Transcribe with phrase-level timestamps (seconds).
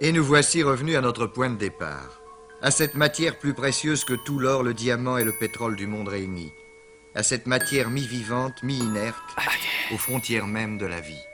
[0.00, 2.20] Et nous voici revenus à notre point de départ,
[2.62, 6.06] à cette matière plus précieuse que tout l'or, le diamant et le pétrole du monde
[6.06, 6.52] réunis,
[7.16, 9.16] à cette matière mi-vivante, mi-inerte,
[9.92, 11.24] aux frontières même de la vie.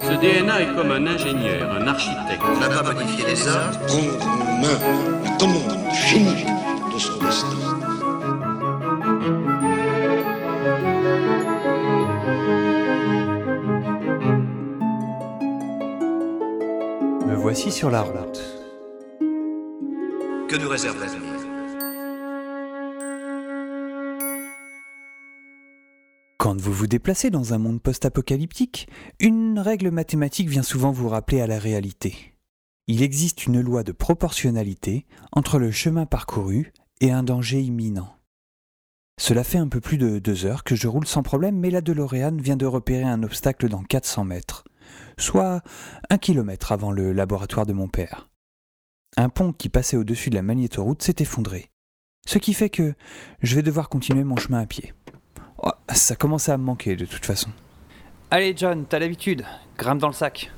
[0.00, 2.42] Ce DNA est comme un ingénieur, un architecte.
[2.44, 6.44] On n'a pas modifié les hommes, prendre en main la commande du génie
[6.94, 7.87] de son destin.
[17.60, 18.40] Voici sur la route.
[20.48, 21.32] que nous réserve l'avenir
[26.38, 31.40] Quand vous vous déplacez dans un monde post-apocalyptique, une règle mathématique vient souvent vous rappeler
[31.40, 32.36] à la réalité.
[32.86, 38.14] Il existe une loi de proportionnalité entre le chemin parcouru et un danger imminent.
[39.20, 41.80] Cela fait un peu plus de deux heures que je roule sans problème, mais la
[41.80, 44.62] DeLorean vient de repérer un obstacle dans 400 mètres,
[45.18, 45.62] soit
[46.10, 48.28] un kilomètre avant le laboratoire de mon père.
[49.16, 51.70] Un pont qui passait au-dessus de la magnétoroute s'est effondré,
[52.26, 52.94] ce qui fait que
[53.42, 54.92] je vais devoir continuer mon chemin à pied.
[55.62, 57.50] Oh, ça commençait à me manquer de toute façon.
[58.30, 59.44] Allez John, t'as l'habitude,
[59.76, 60.50] grimpe dans le sac.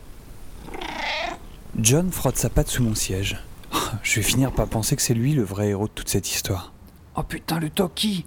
[1.79, 3.39] John frotte sa patte sous mon siège.
[3.73, 6.29] Oh, Je vais finir par penser que c'est lui le vrai héros de toute cette
[6.31, 6.73] histoire.
[7.17, 8.27] Oh putain, le Toki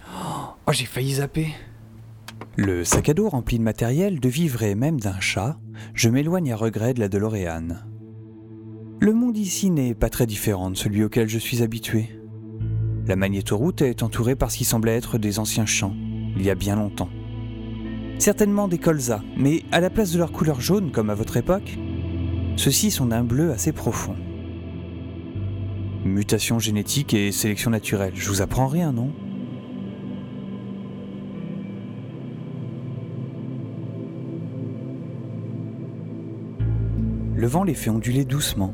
[0.66, 1.54] Oh, j'ai failli zapper.
[2.56, 5.60] Le sac à dos rempli de matériel, de vivres et même d'un chat,
[5.94, 7.70] je m'éloigne à regret de la DeLorean.
[9.00, 12.10] Le monde ici n'est pas très différent de celui auquel je suis habitué.
[13.08, 15.96] La magnétoroute est entourée par ce qui semblait être des anciens champs,
[16.38, 17.10] il y a bien longtemps.
[18.20, 21.78] Certainement des colzas, mais à la place de leur couleur jaune comme à votre époque,
[22.56, 24.16] ceux-ci sont d'un bleu assez profond.
[26.06, 29.12] Mutation génétique et sélection naturelle, je vous apprends rien, non?
[37.36, 38.74] Le vent les fait onduler doucement,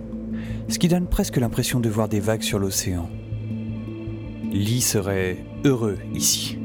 [0.68, 3.10] ce qui donne presque l'impression de voir des vagues sur l'océan.
[4.52, 6.58] Lee serait heureux ici.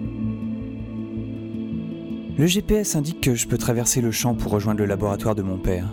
[2.37, 5.56] Le GPS indique que je peux traverser le champ pour rejoindre le laboratoire de mon
[5.56, 5.88] père.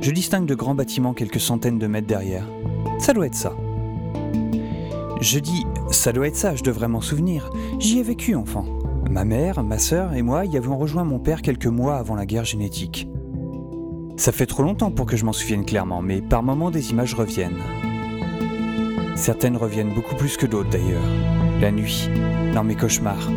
[0.00, 2.48] Je distingue de grands bâtiments quelques centaines de mètres derrière.
[2.98, 3.54] Ça doit être ça.
[5.20, 7.50] Je dis, ça doit être ça, je devrais m'en souvenir.
[7.78, 8.64] J'y ai vécu enfant.
[9.10, 12.26] Ma mère, ma sœur et moi y avions rejoint mon père quelques mois avant la
[12.26, 13.08] guerre génétique.
[14.16, 17.14] Ça fait trop longtemps pour que je m'en souvienne clairement, mais par moments des images
[17.14, 17.62] reviennent.
[19.14, 21.04] Certaines reviennent beaucoup plus que d'autres d'ailleurs.
[21.60, 22.08] La nuit,
[22.54, 23.30] dans mes cauchemars,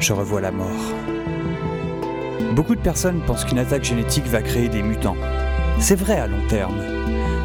[0.00, 0.92] je revois la mort.
[2.54, 5.16] Beaucoup de personnes pensent qu'une attaque génétique va créer des mutants.
[5.80, 6.78] C'est vrai à long terme.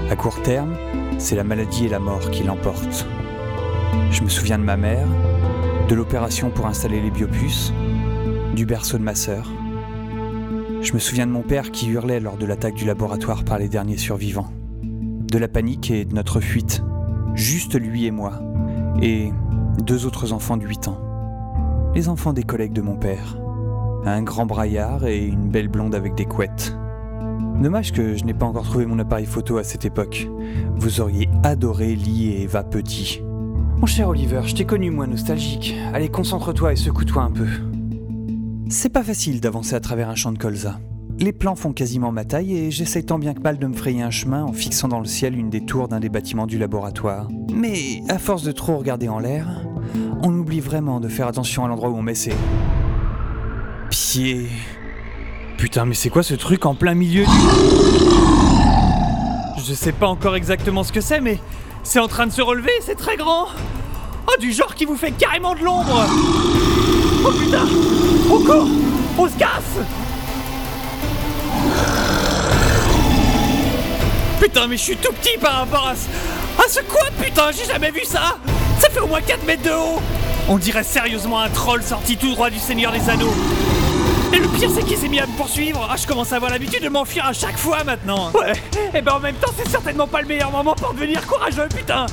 [0.10, 0.76] À court terme,
[1.20, 3.08] c'est la maladie et la mort qui l'emportent.
[4.12, 5.08] Je me souviens de ma mère,
[5.88, 7.72] de l'opération pour installer les biopuces,
[8.56, 9.50] du berceau de ma sœur.
[10.84, 13.70] Je me souviens de mon père qui hurlait lors de l'attaque du laboratoire par les
[13.70, 14.52] derniers survivants.
[14.84, 16.84] De la panique et de notre fuite.
[17.36, 18.34] Juste lui et moi.
[19.02, 19.32] Et
[19.82, 21.00] deux autres enfants de 8 ans.
[21.96, 23.38] Les enfants des collègues de mon père.
[24.04, 26.76] Un grand braillard et une belle blonde avec des couettes.
[27.62, 30.28] Dommage que je n'ai pas encore trouvé mon appareil photo à cette époque.
[30.76, 33.22] Vous auriez adoré Lee et Eva petit.
[33.78, 35.76] Mon cher Oliver, je t'ai connu moins nostalgique.
[35.94, 37.48] Allez, concentre-toi et secoue-toi un peu.
[38.76, 40.80] C'est pas facile d'avancer à travers un champ de colza.
[41.20, 44.02] Les plans font quasiment ma taille et j'essaye tant bien que mal de me frayer
[44.02, 47.28] un chemin en fixant dans le ciel une des tours d'un des bâtiments du laboratoire.
[47.54, 49.48] Mais à force de trop regarder en l'air,
[50.24, 52.34] on oublie vraiment de faire attention à l'endroit où on met ses
[53.92, 54.48] pieds.
[55.58, 57.32] Putain, mais c'est quoi ce truc en plein milieu du...
[59.68, 61.38] Je sais pas encore exactement ce que c'est, mais
[61.84, 63.50] c'est en train de se relever, c'est très grand.
[64.28, 66.08] Oh, du genre qui vous fait carrément de l'ombre.
[67.26, 67.66] Oh putain,
[68.30, 68.68] on court,
[69.18, 69.78] on se casse.
[74.42, 77.72] Putain, mais je suis tout petit par rapport à ce, à ce quoi, putain, j'ai
[77.72, 78.38] jamais vu ça.
[78.80, 80.02] Ça fait au moins 4 mètres de haut.
[80.50, 83.34] On dirait sérieusement un troll sorti tout droit du Seigneur des Anneaux.
[84.34, 85.88] Et le pire, c'est qu'il s'est mis à me poursuivre.
[85.90, 88.32] Ah, je commence à avoir l'habitude de m'enfuir à chaque fois maintenant.
[88.34, 88.54] Ouais,
[88.94, 92.08] et ben en même temps, c'est certainement pas le meilleur moment pour devenir courageux, putain.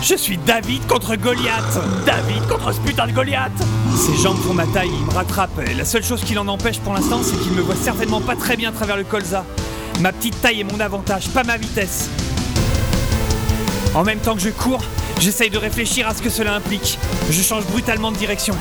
[0.00, 1.78] Je suis David contre Goliath.
[2.06, 3.52] David contre ce putain de Goliath.
[3.96, 5.50] Ses jambes font ma taille, il me rattrape.
[5.68, 8.36] Et la seule chose qui l'en empêche pour l'instant, c'est qu'il me voit certainement pas
[8.36, 9.44] très bien à travers le colza.
[10.00, 12.08] Ma petite taille est mon avantage, pas ma vitesse.
[13.94, 14.82] En même temps que je cours,
[15.20, 16.98] j'essaye de réfléchir à ce que cela implique.
[17.30, 18.54] Je change brutalement de direction.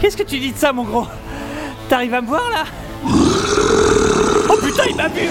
[0.00, 1.06] Qu'est-ce que tu dis de ça, mon gros?
[1.88, 2.64] T'arrives à me voir là?
[3.04, 5.28] Oh putain, il m'a vu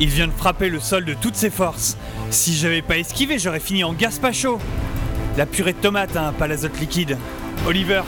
[0.00, 1.96] Il vient de frapper le sol de toutes ses forces.
[2.30, 4.58] Si j'avais pas esquivé, j'aurais fini en gaspacho.
[5.36, 7.18] La purée de tomate, hein, pas l'azote liquide.
[7.66, 8.02] Oliver,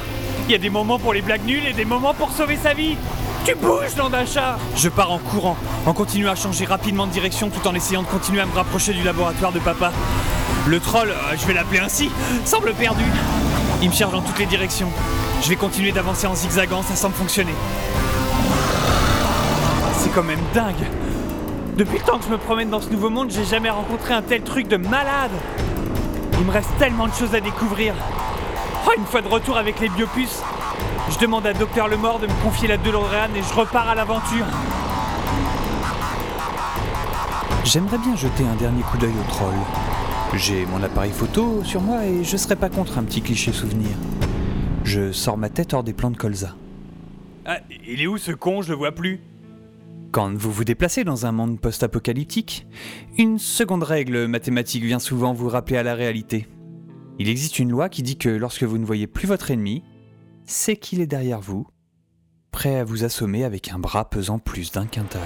[0.49, 2.75] il y a des moments pour les blagues nulles et des moments pour sauver sa
[2.75, 2.97] vie.
[3.45, 7.67] Tu bouges, d'achat Je pars en courant, en continuant à changer rapidement de direction tout
[7.69, 9.93] en essayant de continuer à me rapprocher du laboratoire de papa.
[10.67, 12.11] Le troll, euh, je vais l'appeler ainsi,
[12.45, 13.05] semble perdu.
[13.83, 14.89] Il me cherche dans toutes les directions.
[15.43, 17.55] Je vais continuer d'avancer en zigzagant, ça semble fonctionner.
[19.99, 20.87] C'est quand même dingue.
[21.77, 24.23] Depuis le temps que je me promène dans ce nouveau monde, j'ai jamais rencontré un
[24.23, 25.33] tel truc de malade.
[26.39, 27.95] Il me reste tellement de choses à découvrir.
[28.87, 30.43] Oh, une fois de retour avec les biopuces,
[31.11, 34.47] je demande à Docteur Lemort de me confier la DeLorean et je repars à l'aventure.
[37.65, 39.55] J'aimerais bien jeter un dernier coup d'œil au troll.
[40.35, 43.91] J'ai mon appareil photo sur moi et je serais pas contre un petit cliché souvenir.
[44.83, 46.57] Je sors ma tête hors des plans de colza.
[47.45, 48.63] Ah, il est où ce con?
[48.63, 49.21] Je le vois plus.
[50.11, 52.67] Quand vous vous déplacez dans un monde post-apocalyptique,
[53.19, 56.49] une seconde règle mathématique vient souvent vous rappeler à la réalité.
[57.19, 59.83] Il existe une loi qui dit que lorsque vous ne voyez plus votre ennemi,
[60.47, 61.67] c'est qu'il est derrière vous,
[62.53, 65.21] prêt à vous assommer avec un bras pesant plus d'un quintal.